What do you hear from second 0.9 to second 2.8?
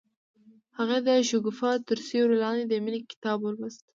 د شګوفه تر سیوري لاندې د